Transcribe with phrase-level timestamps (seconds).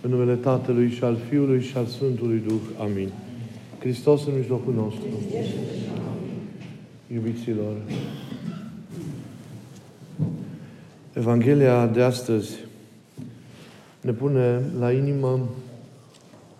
[0.00, 2.60] În numele Tatălui și al Fiului și al Sfântului Duh.
[2.80, 3.08] Amin.
[3.78, 5.06] Hristos în mijlocul nostru.
[7.12, 7.76] Iubiților,
[11.12, 12.54] Evanghelia de astăzi
[14.00, 15.48] ne pune la inimă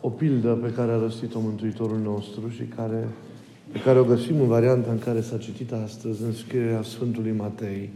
[0.01, 3.09] o pildă pe care a răstit-o Mântuitorul nostru și care,
[3.73, 7.91] pe care o găsim în varianta în care s-a citit astăzi în scrierea Sfântului Matei.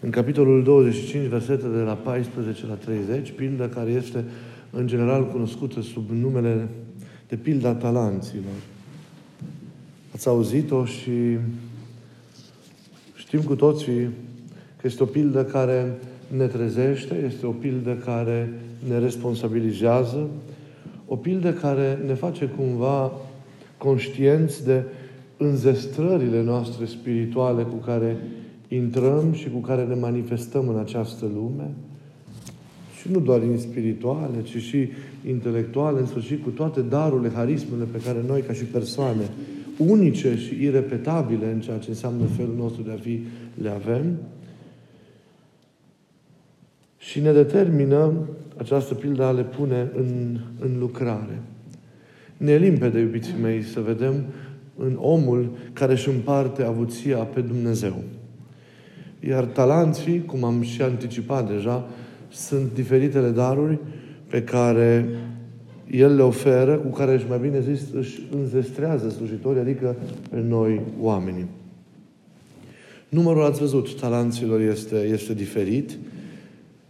[0.00, 4.24] În capitolul 25, versetele de la 14 la 30, pildă care este
[4.70, 6.68] în general cunoscută sub numele
[7.28, 8.58] de pilda talanților.
[10.14, 11.38] Ați auzit-o și
[13.14, 14.08] știm cu toții
[14.76, 15.98] că este o pildă care
[16.36, 18.52] ne trezește, este o pildă care
[18.88, 20.28] ne responsabilizează,
[21.06, 23.12] o pildă care ne face cumva
[23.78, 24.82] conștienți de
[25.36, 28.16] înzestrările noastre spirituale cu care
[28.68, 31.70] intrăm și cu care ne manifestăm în această lume,
[33.00, 34.88] și nu doar în spirituale, ci și
[35.28, 39.30] intelectuale, în sfârșit cu toate darurile, harismele pe care noi, ca și persoane,
[39.78, 43.20] unice și irepetabile în ceea ce înseamnă felul nostru de a fi,
[43.62, 44.16] le avem.
[46.98, 48.12] Și ne determină
[48.56, 51.42] această pildă a le pune în, în lucrare.
[52.36, 54.24] Ne e limpede, iubiții mei, să vedem
[54.76, 58.02] în omul care își împarte avuția pe Dumnezeu.
[59.28, 61.88] Iar talanții, cum am și anticipat deja,
[62.30, 63.78] sunt diferitele daruri
[64.26, 65.08] pe care
[65.90, 69.96] El le oferă, cu care își mai bine zis își înzestrează slujitorii, adică
[70.30, 71.46] pe noi oamenii.
[73.08, 75.96] Numărul, ați văzut, talanților este, este diferit,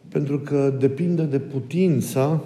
[0.09, 2.43] pentru că depinde de putința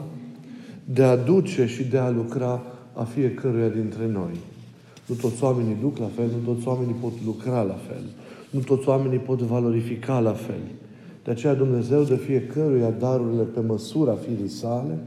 [0.84, 2.62] de a duce și de a lucra
[2.92, 4.32] a fiecăruia dintre noi.
[5.06, 8.02] Nu toți oamenii duc la fel, nu toți oamenii pot lucra la fel.
[8.50, 10.60] Nu toți oamenii pot valorifica la fel.
[11.24, 14.98] De aceea Dumnezeu de fiecăruia darurile pe măsura firii sale,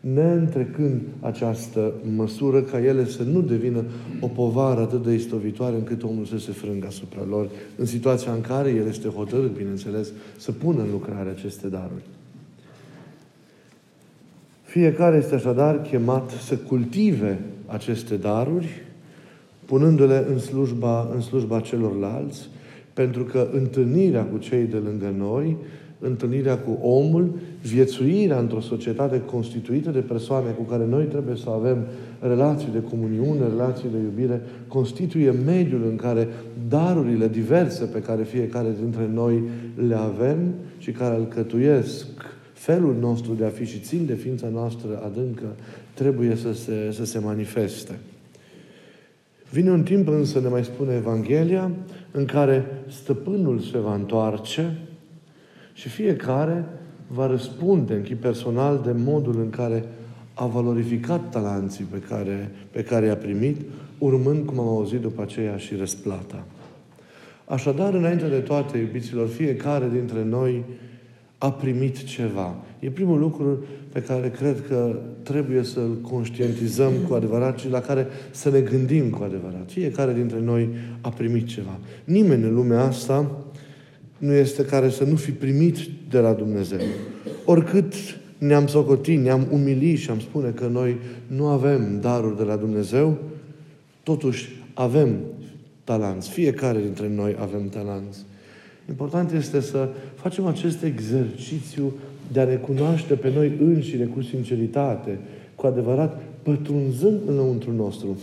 [0.00, 3.84] neîntrecând această măsură ca ele să nu devină
[4.20, 8.40] o povară atât de istovitoare încât omul să se frângă asupra lor, în situația în
[8.40, 12.02] care el este hotărât, bineînțeles, să pună în lucrare aceste daruri.
[14.62, 18.68] Fiecare este așadar chemat să cultive aceste daruri,
[19.64, 22.48] punându-le în slujba, în slujba celorlalți,
[22.98, 25.56] pentru că întâlnirea cu cei de lângă noi,
[25.98, 31.76] întâlnirea cu omul, viețuirea într-o societate constituită de persoane cu care noi trebuie să avem
[32.20, 36.28] relații de comuniune, relații de iubire, constituie mediul în care
[36.68, 39.42] darurile diverse pe care fiecare dintre noi
[39.88, 40.38] le avem
[40.78, 42.06] și care alcătuiesc
[42.52, 45.46] felul nostru de a fi și țin de ființa noastră adâncă,
[45.94, 47.98] trebuie să se, să se manifeste.
[49.50, 51.70] Vine un timp însă, ne mai spune Evanghelia,
[52.10, 54.78] în care stăpânul se va întoarce
[55.72, 56.64] și fiecare
[57.06, 59.84] va răspunde în chip personal de modul în care
[60.34, 63.60] a valorificat talanții pe care, pe care i-a primit,
[63.98, 66.44] urmând, cum am auzit după aceea, și răsplata.
[67.44, 70.64] Așadar, înainte de toate, iubiților, fiecare dintre noi
[71.38, 72.56] a primit ceva.
[72.78, 78.06] E primul lucru pe care cred că trebuie să-l conștientizăm cu adevărat și la care
[78.30, 79.70] să ne gândim cu adevărat.
[79.70, 80.68] Fiecare dintre noi
[81.00, 81.78] a primit ceva.
[82.04, 83.30] Nimeni în lumea asta
[84.18, 85.76] nu este care să nu fi primit
[86.10, 86.80] de la Dumnezeu.
[87.44, 87.94] Oricât
[88.38, 93.18] ne-am socotit, ne-am umilit și am spune că noi nu avem daruri de la Dumnezeu,
[94.02, 95.16] totuși avem
[95.84, 96.30] talanți.
[96.30, 98.18] Fiecare dintre noi avem talanți.
[98.88, 99.88] Important este să
[100.20, 101.92] facem acest exercițiu
[102.32, 105.18] de a ne cunoaște pe noi înșine cu sinceritate,
[105.54, 108.18] cu adevărat, pătrunzând înăuntru nostru.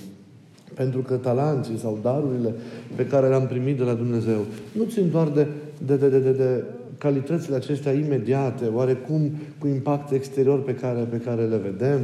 [0.73, 2.53] Pentru că talanții sau darurile
[2.95, 5.47] pe care le-am primit de la Dumnezeu nu țin doar de,
[5.85, 6.63] de, de, de, de, de
[6.97, 11.99] calitățile acestea imediate, oarecum cu impact exterior pe care, pe care le vedem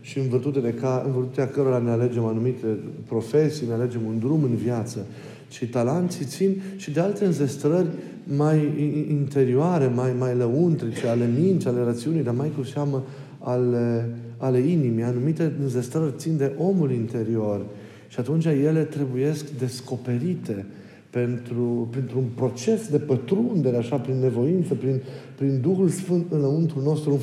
[0.00, 2.66] și în virtutea, de ca, în virtutea cărora ne alegem anumite
[3.06, 5.06] profesii, ne alegem un drum în viață,
[5.48, 7.88] ci talanții țin și de alte înzestrări
[8.36, 8.72] mai
[9.10, 13.04] interioare, mai, mai lăuntrice, ale minții, ale rațiunii, dar mai cu seamă
[13.38, 15.02] ale, ale inimii.
[15.02, 17.66] Anumite înzestrări țin de omul interior
[18.08, 20.66] și atunci ele trebuiesc descoperite
[21.10, 25.02] pentru, pentru un proces de pătrundere, așa, prin nevoință, prin,
[25.36, 27.20] prin Duhul Sfânt înăuntru nostru,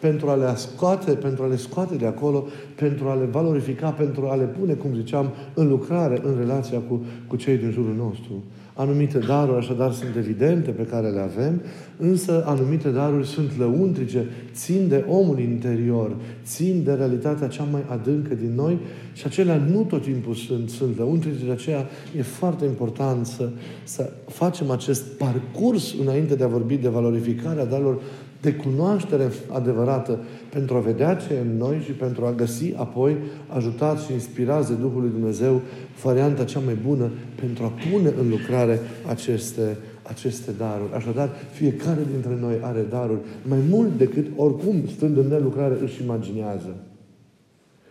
[0.00, 4.26] pentru a le scoate, pentru a le scoate de acolo, pentru a le valorifica, pentru
[4.26, 8.42] a le pune, cum ziceam, în lucrare, în relația cu, cu cei din jurul nostru.
[8.78, 11.60] Anumite daruri, așadar, sunt evidente pe care le avem,
[11.96, 18.34] însă anumite daruri sunt lăuntrice, țin de omul interior, țin de realitatea cea mai adâncă
[18.34, 18.78] din noi
[19.12, 23.48] și acelea nu tot timpul sunt, sunt lăuntrice, de aceea e foarte important să,
[23.84, 28.00] să facem acest parcurs înainte de a vorbi de valorificarea darurilor,
[28.46, 30.18] de cunoaștere adevărată
[30.50, 33.16] pentru a vedea ce e în noi și pentru a găsi apoi,
[33.48, 35.60] ajutat și inspirați de Duhul lui Dumnezeu,
[36.02, 37.10] varianta cea mai bună
[37.40, 40.92] pentru a pune în lucrare aceste, aceste daruri.
[40.94, 46.76] Așadar, fiecare dintre noi are daruri mai mult decât oricum, stând în nelucrare, își imaginează.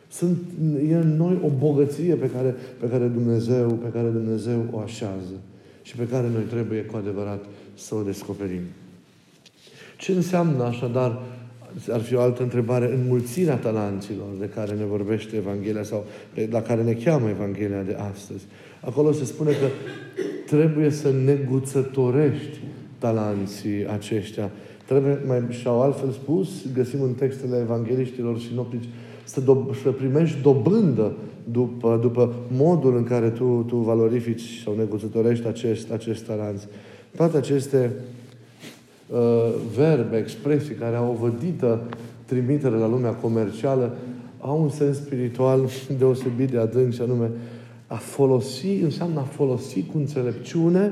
[0.07, 0.37] Sunt,
[0.89, 5.35] e în noi o bogăție pe care, pe care Dumnezeu, pe care Dumnezeu o așează
[5.81, 8.61] și pe care noi trebuie cu adevărat să o descoperim.
[9.97, 11.21] Ce înseamnă așadar,
[11.91, 16.05] ar fi o altă întrebare, înmulțirea talanților de care ne vorbește Evanghelia sau
[16.49, 18.45] la care ne cheamă Evanghelia de astăzi?
[18.81, 19.67] Acolo se spune că
[20.45, 22.59] trebuie să neguțătorești
[22.97, 24.51] talanții aceștia.
[24.85, 28.89] Trebuie, mai și-au altfel spus, găsim în textele evangeliștilor și noptici,
[29.23, 31.13] să, do- să primești dobândă
[31.51, 36.61] după, după modul în care tu, tu valorifici sau neguțătorești acest, acest talanț.
[37.15, 38.24] Toate aceste uh,
[39.75, 41.81] verbe, expresii care au o vădită
[42.25, 43.95] trimitere la lumea comercială
[44.39, 45.69] au un sens spiritual
[45.99, 47.29] deosebit de adânc și anume
[47.87, 50.91] a folosi înseamnă a folosi cu înțelepciune,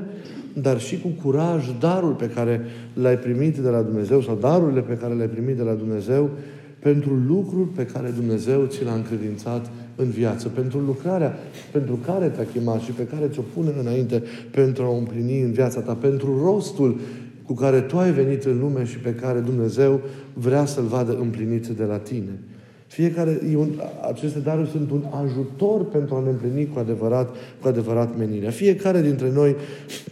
[0.52, 2.60] dar și cu curaj darul pe care
[2.92, 6.30] l-ai primit de la Dumnezeu sau darurile pe care le-ai primit de la Dumnezeu
[6.78, 11.34] pentru lucruri pe care Dumnezeu ți l-a încredințat în viață, pentru lucrarea
[11.72, 15.52] pentru care te-a chemat și pe care ți-o pune înainte pentru a o împlini în
[15.52, 16.98] viața ta, pentru rostul
[17.46, 20.00] cu care tu ai venit în lume și pe care Dumnezeu
[20.32, 22.40] vrea să-l vadă împlinit de la tine.
[22.86, 23.68] Fiecare, un,
[24.08, 28.50] aceste daruri sunt un ajutor pentru a ne împlini cu adevărat, cu adevărat menirea.
[28.50, 29.56] Fiecare dintre noi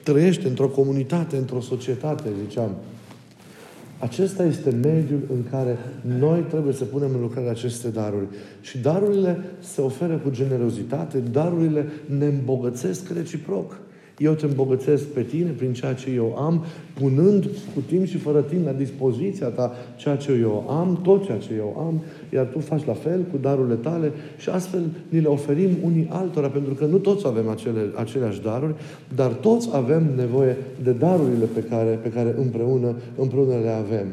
[0.02, 2.70] trăiește într-o comunitate, într-o societate, ziceam.
[3.98, 5.78] Acesta este mediul în care
[6.18, 8.26] noi trebuie să punem în lucrare aceste daruri.
[8.60, 11.86] Și darurile se oferă cu generozitate, darurile
[12.18, 13.78] ne îmbogățesc reciproc.
[14.18, 16.64] Eu te îmbogățesc pe tine prin ceea ce eu am,
[16.94, 17.44] punând
[17.74, 21.54] cu timp și fără timp la dispoziția ta ceea ce eu am, tot ceea ce
[21.56, 25.70] eu am, iar tu faci la fel cu darurile tale și astfel ni le oferim
[25.82, 28.74] unii altora, pentru că nu toți avem acele, aceleași daruri,
[29.14, 34.06] dar toți avem nevoie de darurile pe care, pe care împreună, împreună le avem.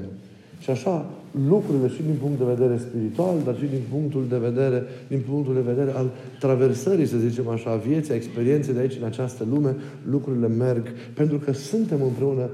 [0.60, 1.06] Și așa,
[1.50, 5.54] lucrurile și din punct de vedere spiritual, dar și din punctul de vedere, din punctul
[5.54, 6.10] de vedere al
[6.40, 9.76] traversării, să zicem așa, a vieții, a experienței de aici în această lume,
[10.10, 12.50] lucrurile merg pentru că suntem împreună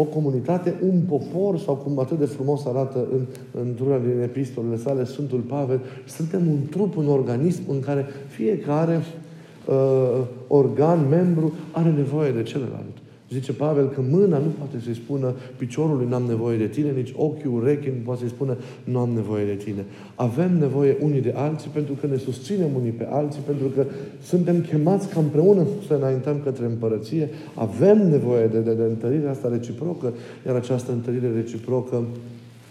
[0.00, 3.20] o comunitate, un popor, sau cum atât de frumos arată în,
[3.66, 9.02] într-una din epistolele sale Sfântul Pavel, suntem un trup, un organism în care fiecare
[9.66, 12.97] uh, organ, membru, are nevoie de celălalt.
[13.32, 17.54] Zice Pavel că mâna nu poate să-i spună piciorului n-am nevoie de tine, nici ochiul,
[17.54, 19.84] urechii nu poate să-i spună nu am nevoie de tine.
[20.14, 23.84] Avem nevoie unii de alții pentru că ne susținem unii pe alții, pentru că
[24.22, 27.28] suntem chemați ca împreună să înaintăm către împărăție.
[27.54, 30.12] Avem nevoie de, de, de întărire asta reciprocă,
[30.46, 32.04] iar această întărire reciprocă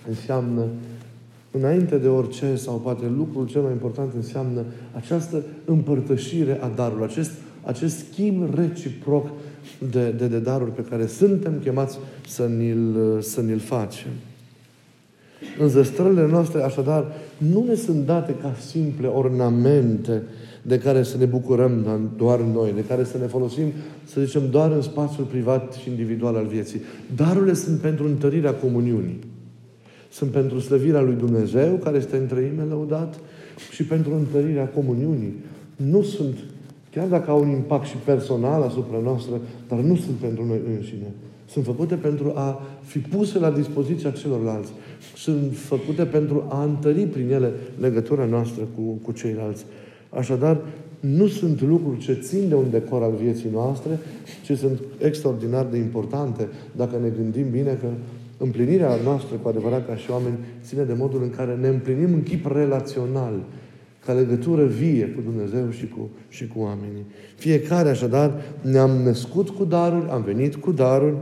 [0.08, 0.62] înseamnă
[1.52, 4.62] înainte de orice, sau poate lucrul cel mai important înseamnă
[4.96, 7.32] această împărtășire a darului, acest,
[7.64, 9.28] acest schimb reciproc
[9.92, 11.98] de, de, de daruri pe care suntem chemați
[12.28, 14.10] să ni-l, să ni-l facem.
[15.60, 17.06] Înzestrările noastre, așadar,
[17.38, 20.22] nu ne sunt date ca simple ornamente
[20.62, 21.86] de care să ne bucurăm
[22.18, 23.72] doar noi, de care să ne folosim,
[24.04, 26.82] să zicem, doar în spațiul privat și individual al vieții.
[27.16, 29.20] Darurile sunt pentru întărirea comuniunii.
[30.12, 33.20] Sunt pentru slăvirea lui Dumnezeu, care este în treime lăudat,
[33.72, 35.34] și pentru întărirea comuniunii.
[35.76, 36.38] Nu sunt
[36.98, 39.34] Chiar dacă au un impact și personal asupra noastră,
[39.68, 41.12] dar nu sunt pentru noi înșine.
[41.50, 44.72] Sunt făcute pentru a fi puse la dispoziția celorlalți.
[45.16, 49.66] Sunt făcute pentru a întări prin ele legătura noastră cu, cu ceilalți.
[50.10, 50.58] Așadar,
[51.00, 54.00] nu sunt lucruri ce țin de un decor al vieții noastre,
[54.44, 57.88] ci sunt extraordinar de importante dacă ne gândim bine că
[58.38, 62.24] împlinirea noastră cu adevărat ca și oameni ține de modul în care ne împlinim în
[62.24, 63.34] chip relațional
[64.08, 67.06] ca legătură vie cu Dumnezeu și cu, și cu oamenii.
[67.36, 71.16] Fiecare, așadar, ne-am născut cu daruri, am venit cu daruri,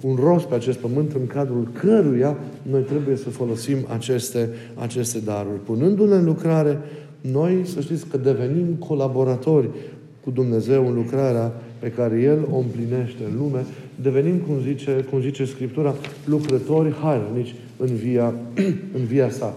[0.00, 5.18] cu un rost pe acest pământ în cadrul căruia noi trebuie să folosim aceste, aceste
[5.18, 5.64] daruri.
[5.64, 6.78] Punându-le în lucrare,
[7.20, 9.68] noi să știți că devenim colaboratori
[10.24, 13.64] cu Dumnezeu în lucrarea pe care El o împlinește în lume,
[14.02, 15.94] devenim, cum zice, cum zice Scriptura,
[16.24, 18.34] lucrători harnici în via,
[18.98, 19.56] în via sa.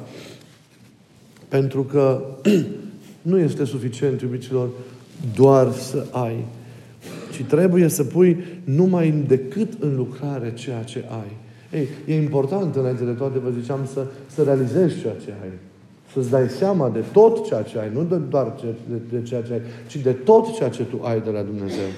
[1.51, 2.22] Pentru că
[3.31, 4.70] nu este suficient, iubiților,
[5.36, 6.46] doar să ai,
[7.31, 11.38] ci trebuie să pui numai decât în lucrare ceea ce ai.
[11.79, 15.50] Ei, e important înainte de toate, vă ziceam, să, să realizezi ceea ce ai.
[16.13, 19.41] Să-ți dai seama de tot ceea ce ai, nu de doar ce, de, de ceea
[19.41, 21.89] ce ai, ci de tot ceea ce tu ai de la Dumnezeu.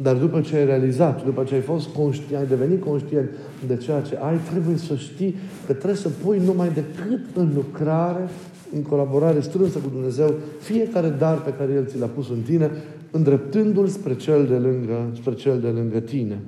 [0.00, 3.28] Dar după ce ai realizat, după ce ai fost conștient, ai devenit conștient
[3.66, 5.34] de ceea ce ai, trebuie să știi
[5.66, 8.28] că trebuie să pui numai decât în lucrare,
[8.74, 12.70] în colaborare strânsă cu Dumnezeu, fiecare dar pe care El ți l-a pus în tine,
[13.10, 16.38] îndreptându-l spre cel de lângă, spre cel de lângă tine.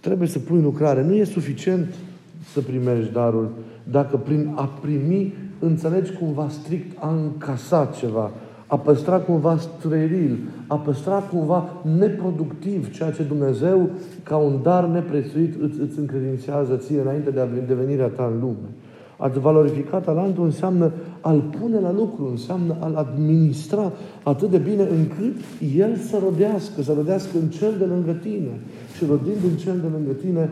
[0.00, 1.02] Trebuie să pui în lucrare.
[1.02, 1.94] Nu e suficient
[2.52, 3.50] să primești darul
[3.84, 8.30] dacă prin a primi înțelegi cumva strict a încasat ceva,
[8.72, 13.90] a păstra cumva steril, a păstra cumva neproductiv ceea ce Dumnezeu,
[14.22, 18.68] ca un dar neprețuit, îți, îți încredințează ție înainte de devenirea ta în lume.
[19.16, 25.36] A-ți valorifica talentul înseamnă a-l pune la lucru, înseamnă a-l administra atât de bine încât
[25.76, 28.60] el să rodească, să rodească în cel de lângă tine.
[28.96, 30.50] Și rodind în cel de lângă tine,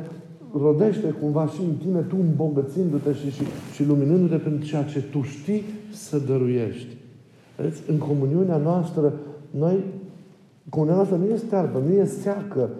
[0.62, 3.42] rodește cumva și în tine, tu îmbogățindu-te și, și,
[3.74, 6.99] și luminându-te pentru ceea ce tu știi să dăruiești.
[7.60, 7.82] Vedeți?
[7.90, 9.12] În comuniunea noastră,
[9.50, 9.84] noi,
[10.68, 12.70] comuniunea noastră nu este stearpă, nu e seacă.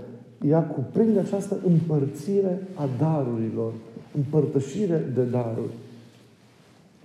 [0.48, 3.72] Ea cuprinde această împărțire a darurilor,
[4.16, 5.72] împărtășire de daruri.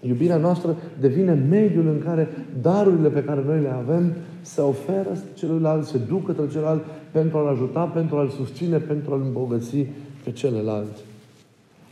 [0.01, 2.27] Iubirea noastră devine mediul în care
[2.61, 7.47] darurile pe care noi le avem se oferă celuilalt, se duc către celălalt pentru a-l
[7.47, 9.85] ajuta, pentru a-l susține, pentru a-l îmbogăți
[10.23, 10.97] pe celălalt.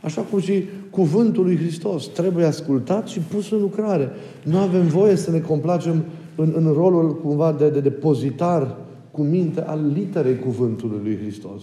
[0.04, 4.10] Așa cum și cuvântul lui Hristos trebuie ascultat și pus în lucrare.
[4.42, 6.04] Nu avem voie să ne complacem
[6.36, 8.76] în, în rolul cumva de, de depozitar
[9.10, 11.62] cu minte al literei cuvântului lui Hristos.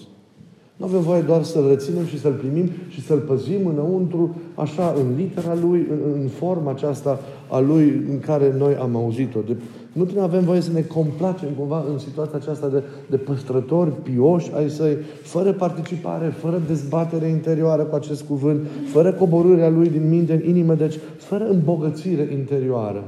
[0.77, 5.15] Nu avem voie doar să-L reținem și să-L primim și să-L păzim înăuntru, așa, în
[5.17, 7.19] litera Lui, în, în forma aceasta
[7.49, 9.39] a Lui în care noi am auzit-o.
[9.47, 9.55] De,
[9.91, 14.51] nu prea avem voie să ne complacem cumva în situația aceasta de, de păstrători pioși
[14.55, 20.33] ai săi, fără participare, fără dezbatere interioară cu acest cuvânt, fără coborârea lui din minte
[20.33, 23.03] în inimă, deci fără îmbogățire interioară.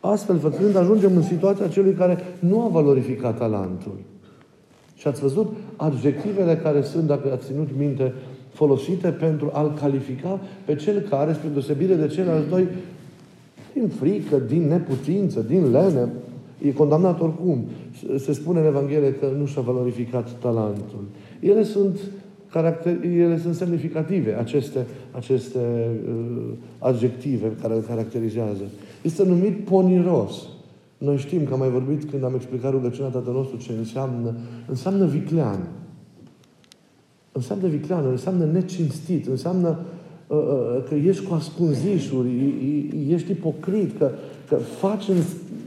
[0.00, 3.94] Astfel, făcând, ajungem în situația celui care nu a valorificat talentul.
[4.94, 8.12] Și ați văzut adjectivele care sunt, dacă ați ținut minte,
[8.52, 12.68] folosite pentru a-l califica pe cel care, spre deosebire de ceilalți doi,
[13.78, 16.08] din frică, din neputință, din lene,
[16.62, 17.64] e condamnat oricum.
[18.18, 21.04] Se spune în Evanghelie că nu și-a valorificat talentul.
[21.40, 21.98] Ele sunt,
[22.50, 25.58] caracter, ele sunt semnificative, aceste, aceste
[26.08, 28.62] uh, adjective care îl caracterizează.
[29.02, 30.48] Este numit poniros.
[30.98, 34.34] Noi știm că am mai vorbit când am explicat rugăciunea Tatăl nostru ce înseamnă.
[34.68, 35.68] Înseamnă viclean.
[37.32, 39.95] Înseamnă viclean, înseamnă necinstit, înseamnă uh, uh,
[40.88, 42.28] că ești cu ascunzișuri,
[43.08, 44.10] ești ipocrit, că,
[44.48, 45.16] că faci în,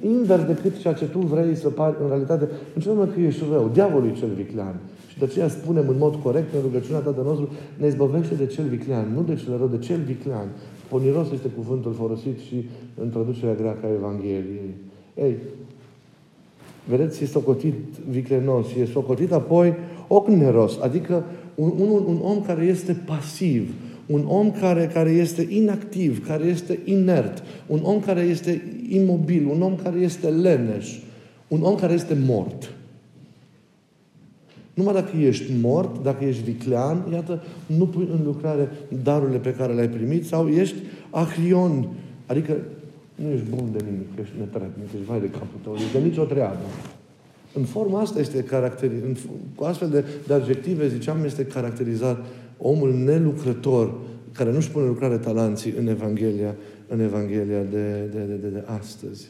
[0.01, 2.47] invers decât ceea ce tu vrei să pari în realitate.
[2.75, 3.69] Înseamnă că ești rău.
[3.73, 4.79] Diavolul e cel viclean.
[5.07, 8.65] Și de aceea spunem în mod corect în rugăciunea Tatăl nostru, ne izbăvește de cel
[8.65, 10.47] viclean, nu de cel rău, de cel viclean.
[10.89, 12.67] Poniros este cuvântul folosit și
[13.01, 14.75] în traducerea greacă a Evangheliei.
[15.15, 15.35] Ei,
[16.89, 17.73] vedeți, e socotit
[18.09, 19.73] viclenos, e socotit apoi
[20.07, 21.23] ogneros, adică
[21.55, 23.73] un, un, un om care este pasiv,
[24.11, 29.61] un om care, care este inactiv, care este inert, un om care este imobil, un
[29.61, 30.97] om care este leneș,
[31.47, 32.73] un om care este mort.
[34.73, 38.69] Numai dacă ești mort, dacă ești viclean, iată, nu pui în lucrare
[39.03, 40.75] darurile pe care le-ai primit sau ești
[41.09, 41.87] ahrion,
[42.25, 42.57] adică
[43.15, 46.23] nu ești bun de nimic, ești netrebnic, ești vai de capul tău, ești de nicio
[46.23, 46.65] treabă.
[47.53, 49.17] În forma asta este caracterizat,
[49.55, 52.25] cu astfel de, de adjective, ziceam, este caracterizat
[52.61, 53.93] omul nelucrător,
[54.31, 56.55] care nu-și pune lucrare talanții în Evanghelia,
[56.87, 59.27] în Evanghelia de, de, de, de, de astăzi.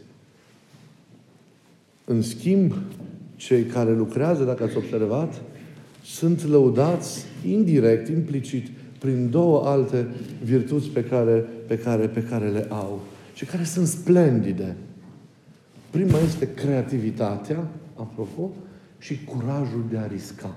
[2.05, 2.74] În schimb,
[3.36, 5.41] cei care lucrează, dacă ați observat,
[6.03, 8.67] sunt lăudați indirect, implicit,
[9.00, 10.07] prin două alte
[10.43, 13.01] virtuți pe care, pe care, pe care le au
[13.33, 14.75] și care sunt splendide.
[15.89, 18.50] Prima este creativitatea, apropo,
[18.98, 20.55] și curajul de a risca.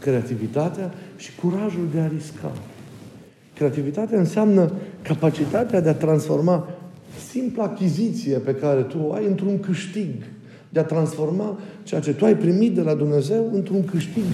[0.00, 2.52] Creativitatea și curajul de a risca.
[3.54, 6.68] Creativitatea înseamnă capacitatea de a transforma
[7.30, 10.14] simpla achiziție pe care tu o ai într-un câștig.
[10.68, 14.24] De a transforma ceea ce tu ai primit de la Dumnezeu într-un câștig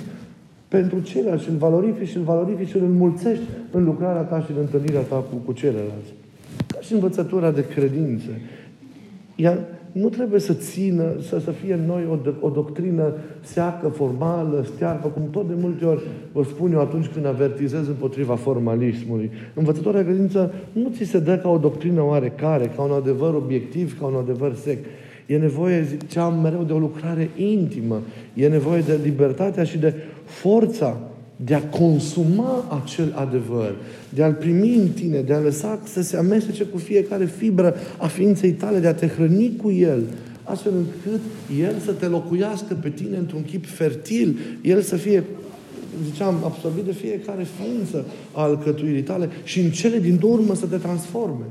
[0.68, 4.50] pentru ceilalți și îl valorifici și îl valorifici și îl înmulțești în lucrarea ta și
[4.50, 6.12] în întâlnirea ta cu, cu ceilalți.
[6.66, 8.28] Ca și învățătura de credință.
[9.36, 9.58] Ea
[10.00, 15.08] nu trebuie să țină, să, să fie în noi o, o doctrină seacă, formală, stearpă,
[15.08, 19.30] cum tot de multe ori vă spun eu atunci când avertizez împotriva formalismului.
[19.54, 23.98] Învățătoarea de credință nu ți se dă ca o doctrină oarecare, ca un adevăr obiectiv,
[23.98, 24.84] ca un adevăr sec.
[25.26, 28.00] E nevoie, ziceam mereu, de o lucrare intimă.
[28.34, 30.96] E nevoie de libertatea și de forța
[31.36, 33.74] de a consuma acel adevăr,
[34.08, 38.06] de a-l primi în tine, de a lăsa să se amestece cu fiecare fibră a
[38.06, 40.02] ființei tale, de a te hrăni cu el,
[40.42, 41.20] astfel încât
[41.60, 45.24] El să te locuiască pe tine într-un chip fertil, El să fie
[46.04, 50.76] ziceam, absorbit de fiecare ființă a alcătuirii tale și în cele din urmă să te
[50.76, 51.44] transforme.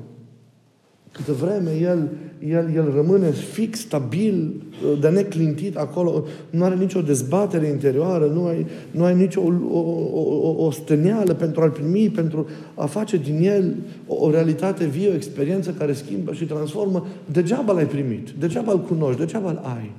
[1.12, 4.62] Câtă vreme el, el, el rămâne fix, stabil,
[5.00, 9.80] de neclintit acolo, nu are nicio dezbatere interioară, nu ai, nu ai nicio o, o,
[10.20, 13.75] o, o stăneală pentru a-l primi, pentru a face din el
[14.08, 18.82] o, o realitate vie, o experiență care schimbă și transformă, degeaba l-ai primit, degeaba îl
[18.82, 19.92] cunoști, degeaba îl ai.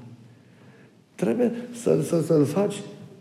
[1.15, 1.53] Trebuie
[1.83, 2.75] să, să, să-l faci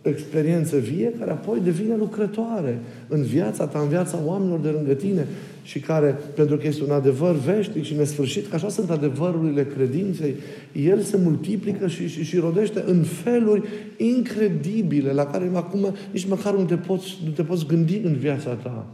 [0.09, 5.27] experiență vie care apoi devine lucrătoare în viața ta, în viața oamenilor de lângă tine
[5.63, 10.35] și care, pentru că este un adevăr veșnic și nesfârșit, că așa sunt adevărurile credinței,
[10.71, 16.53] el se multiplică și, și, și rodește în feluri incredibile la care acum nici măcar
[16.53, 18.88] nu te poți, nu te poți gândi în viața ta.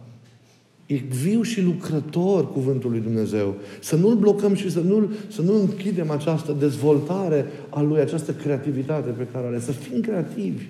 [0.85, 3.55] E viu și lucrător cuvântul lui Dumnezeu.
[3.79, 9.09] Să nu-l blocăm și să nu, să nu închidem această dezvoltare a lui, această creativitate
[9.09, 9.59] pe care are.
[9.59, 10.65] Să fim creativi.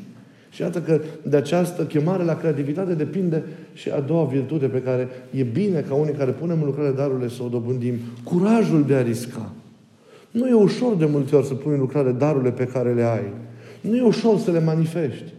[0.51, 3.43] Și iată că de această chemare la creativitate depinde
[3.73, 7.27] și a doua virtute pe care e bine ca unii care punem în lucrare darurile
[7.27, 7.95] să o dobândim.
[8.23, 9.51] Curajul de a risca.
[10.31, 13.33] Nu e ușor de multe ori să pui în lucrare darurile pe care le ai.
[13.81, 15.33] Nu e ușor să le manifesti.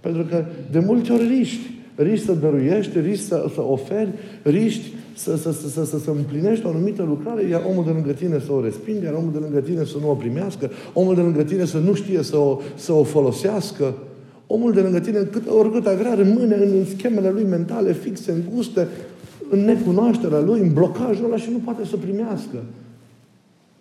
[0.00, 1.76] Pentru că de multe ori riști.
[1.94, 4.08] Riști să dăruiești, riști să, să oferi,
[4.42, 8.12] riști să, să, să, să, să, să împlinești o anumită lucrare, iar omul de lângă
[8.12, 11.20] tine să o respingă, iar omul de lângă tine să nu o primească, omul de
[11.20, 13.94] lângă tine să nu știe să o, să o folosească.
[14.50, 18.88] Omul de lângă tine, cât, oricât ar vrea, rămâne în schemele lui mentale fixe, înguste,
[19.50, 22.56] în necunoașterea lui, în blocajul ăla și nu poate să primească.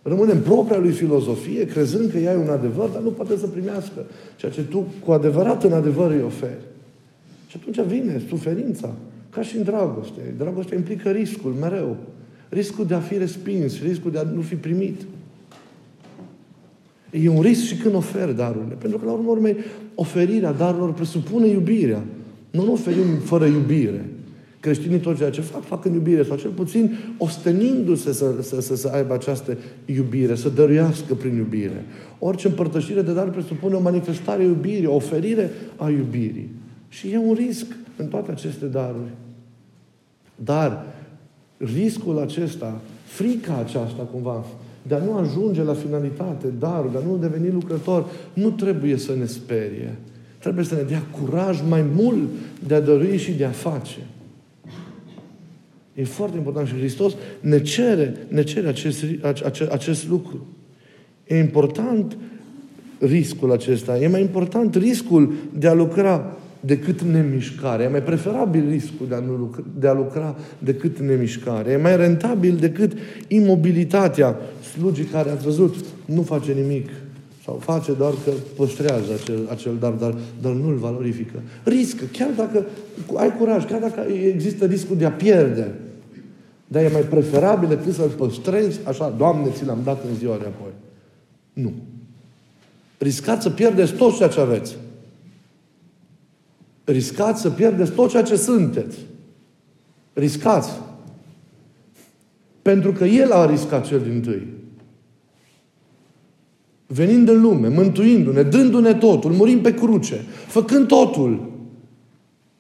[0.02, 3.48] Rămâne în propria lui filozofie, crezând că ea e un adevăr, dar nu poate să
[3.48, 4.06] primească
[4.36, 6.62] ceea ce tu cu adevărat în adevăr îi oferi.
[7.48, 8.94] Și atunci vine suferința,
[9.30, 10.34] ca și în dragoste.
[10.38, 11.96] Dragostea implică riscul, mereu.
[12.50, 15.02] Riscul de a fi respins, riscul de a nu fi primit.
[17.12, 18.76] E un risc și când oferi darurile.
[18.76, 19.56] Pentru că, la urmă urmei,
[19.96, 22.04] oferirea darurilor presupune iubirea.
[22.52, 24.06] Nu nu oferim fără iubire.
[24.60, 28.76] Creștinii tot ceea ce fac, fac în iubire, sau cel puțin ostenindu-se să, să, să,
[28.76, 31.86] să aibă această iubire, să dăruiască prin iubire.
[32.20, 36.50] Orice împărtășire de dar presupune o manifestare a iubirii, o oferire a iubirii.
[36.90, 39.12] Și e un risc în toate aceste daruri.
[40.36, 40.86] Dar
[41.58, 44.46] riscul acesta, frica aceasta cumva,
[44.88, 49.16] de a nu ajunge la finalitate, darul, de a nu deveni lucrător, nu trebuie să
[49.20, 49.96] ne sperie.
[50.40, 52.20] Trebuie să ne dea curaj mai mult
[52.68, 54.00] de a dărui și de a face.
[55.94, 59.04] E foarte important și Hristos ne cere, ne cere acest,
[59.44, 60.46] acest, acest lucru.
[61.28, 62.18] E important
[63.00, 64.00] riscul acesta.
[64.00, 67.83] E mai important riscul de a lucra decât nemișcare.
[67.83, 71.72] E mai preferabil riscul de a, nu lucra, de a lucra decât nemișcare.
[71.72, 72.91] E mai rentabil decât
[73.27, 74.35] imobilitatea
[74.75, 76.89] slugii care, ați văzut, nu face nimic
[77.43, 81.41] sau face doar că păstrează acel, acel dar, dar, dar nu-l valorifică.
[81.63, 82.65] Riscă, chiar dacă
[83.15, 85.72] ai curaj, chiar dacă există riscul de a pierde.
[86.67, 90.46] Dar e mai preferabil decât să-l păstrezi așa, Doamne, ți l-am dat în ziua de
[90.46, 90.72] apoi.
[91.53, 91.74] Nu.
[92.98, 94.75] Riscați să pierdeți tot ceea ce aveți
[96.92, 98.98] riscați să pierdeți tot ceea ce sunteți.
[100.14, 100.70] Riscați.
[102.62, 104.48] Pentru că El a riscat cel din tâi.
[106.88, 110.16] Venind în lume, mântuindu-ne, dându-ne totul, murim pe cruce,
[110.48, 111.52] făcând totul.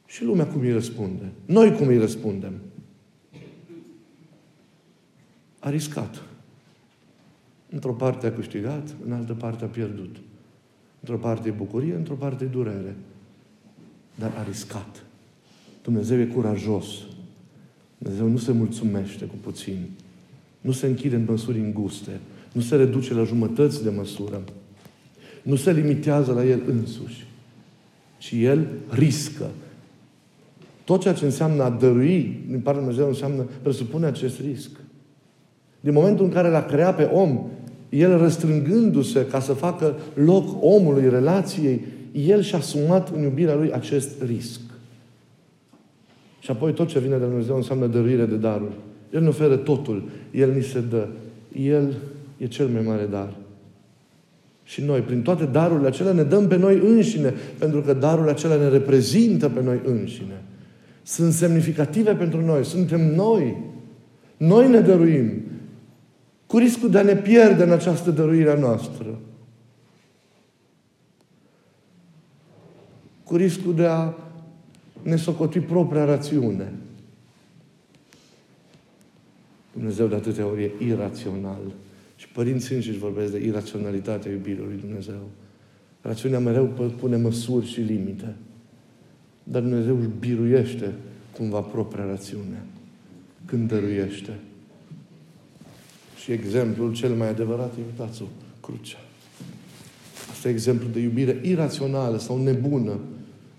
[0.05, 1.31] Și lumea cum îi răspunde?
[1.45, 2.53] Noi cum îi răspundem?
[5.59, 6.23] A riscat.
[7.69, 10.15] Într-o parte a câștigat, în altă parte a pierdut.
[10.99, 12.95] Într-o parte e bucurie, într-o parte e durere
[14.19, 15.03] dar a riscat.
[15.83, 16.85] Dumnezeu e curajos.
[17.97, 19.89] Dumnezeu nu se mulțumește cu puțin.
[20.61, 22.19] Nu se închide în măsuri înguste.
[22.51, 24.43] Nu se reduce la jumătăți de măsură.
[25.41, 27.25] Nu se limitează la El însuși.
[28.17, 29.45] Ci El riscă.
[30.83, 34.69] Tot ceea ce înseamnă a dărui din partea Dumnezeu înseamnă, presupune acest risc.
[35.79, 37.45] Din momentul în care l-a creat pe om,
[37.89, 41.81] El răstrângându-se ca să facă loc omului, relației,
[42.25, 44.59] el și-a asumat în iubirea Lui acest risc.
[46.39, 48.73] Și apoi tot ce vine de la Dumnezeu înseamnă dăruire de daruri.
[49.13, 50.03] El ne oferă totul.
[50.31, 51.07] El ni se dă.
[51.61, 51.93] El
[52.37, 53.33] e cel mai mare dar.
[54.63, 58.57] Și noi, prin toate darurile acelea, ne dăm pe noi înșine, pentru că darurile acelea
[58.57, 60.43] ne reprezintă pe noi înșine.
[61.03, 62.65] Sunt semnificative pentru noi.
[62.65, 63.57] Suntem noi.
[64.37, 65.31] Noi ne dăruim.
[66.45, 69.19] Cu riscul de a ne pierde în această dăruire a noastră.
[73.27, 74.13] Cu riscul de a
[75.01, 76.73] ne socoti propria rațiune.
[79.73, 81.61] Dumnezeu de atâtea ori e irațional.
[82.15, 85.29] Și părinții înșiși vorbesc de iraționalitatea iubirii lui Dumnezeu.
[86.01, 86.65] Rațiunea mereu
[86.99, 88.35] pune măsuri și limite.
[89.43, 90.93] Dar Dumnezeu își biruiește
[91.37, 92.63] cumva propria rațiune
[93.45, 94.39] când dăruiește.
[96.23, 98.25] Și exemplul cel mai adevărat e, uitați-o,
[98.61, 98.97] crucea.
[100.29, 102.99] Asta e exemplu de iubire irațională sau nebună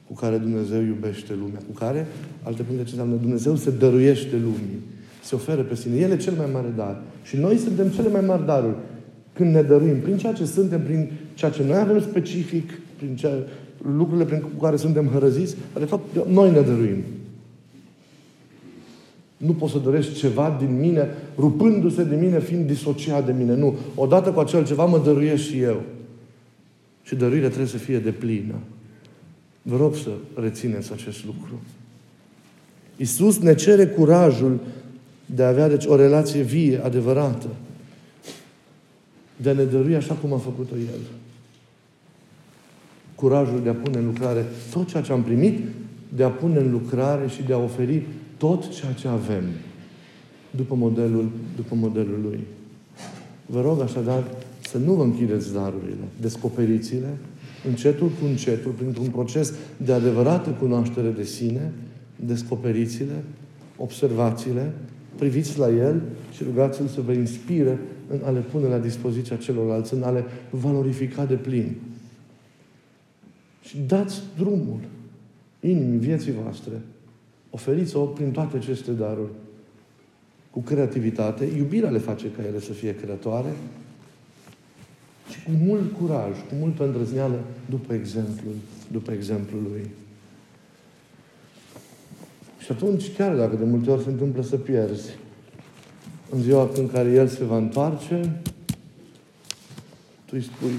[0.09, 1.61] cu care Dumnezeu iubește lumea.
[1.67, 2.07] Cu care,
[2.43, 4.81] alte puncte ce înseamnă, Dumnezeu se dăruiește lumii.
[5.25, 5.97] Se oferă pe sine.
[5.97, 7.03] El e cel mai mare dar.
[7.23, 8.77] Și noi suntem cele mai mari daruri.
[9.33, 13.33] Când ne dăruim, prin ceea ce suntem, prin ceea ce noi avem specific, prin ceea,
[13.97, 17.03] lucrurile prin care suntem hărăziți, de fapt, noi ne dăruim.
[19.37, 23.57] Nu poți să dorești ceva din mine, rupându-se de mine, fiind disociat de mine.
[23.57, 23.77] Nu.
[23.95, 25.83] Odată cu acel ceva mă dăruiesc și eu.
[27.03, 28.55] Și dăruirea trebuie să fie de plină.
[29.69, 31.61] Vă rog să rețineți acest lucru.
[32.97, 34.61] Iisus ne cere curajul
[35.27, 37.49] de a avea deci o relație vie, adevărată.
[39.37, 41.01] De a ne dărui așa cum a făcut-o El.
[43.15, 45.59] Curajul de a pune în lucrare tot ceea ce am primit,
[46.17, 48.03] de a pune în lucrare și de a oferi
[48.37, 49.45] tot ceea ce avem
[50.51, 52.41] după modelul, după modelul Lui.
[53.47, 54.25] Vă rog așadar
[54.61, 57.17] să nu vă închideți darurile, descoperiți-le,
[57.67, 61.73] încetul cu încetul, printr-un proces de adevărată cunoaștere de sine,
[62.17, 63.25] descoperiți-le,
[63.77, 64.73] observați-le,
[65.17, 69.95] priviți la El și rugați-L să vă inspire în a le pune la dispoziția celorlalți,
[69.95, 71.77] în a le valorifica de plin.
[73.63, 74.79] Și dați drumul
[75.61, 76.73] inimii vieții voastre.
[77.51, 79.31] Oferiți-o prin toate aceste daruri.
[80.51, 81.49] Cu creativitate.
[81.57, 83.53] Iubirea le face ca ele să fie creatoare,
[85.31, 88.55] și cu mult curaj, cu multă îndrăzneală, după exemplul,
[88.93, 89.91] după exemplul lui.
[92.59, 95.11] Și atunci, chiar dacă de multe ori se întâmplă să pierzi,
[96.31, 98.41] în ziua în care El se va întoarce,
[100.25, 100.73] tu îi spui,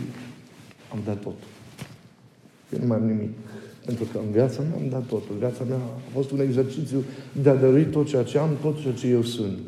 [0.91, 1.47] am dat totul.
[2.73, 3.31] Eu nu mai am nimic.
[3.85, 5.35] Pentru că în viața mea am dat totul.
[5.39, 7.03] Viața mea a fost un exercițiu
[7.41, 9.59] de a dărui tot ceea ce am, tot ceea ce eu sunt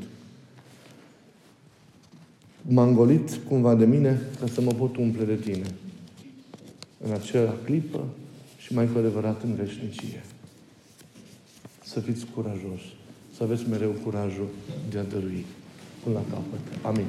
[2.67, 5.65] m-am golit cumva de mine ca să mă pot umple de tine.
[7.05, 8.07] În acea clipă
[8.57, 10.23] și mai cu adevărat în veșnicie.
[11.83, 12.95] Să fiți curajoși.
[13.37, 14.47] Să aveți mereu curajul
[14.89, 15.45] de a dărui
[16.03, 16.85] până la capăt.
[16.85, 17.05] Amin.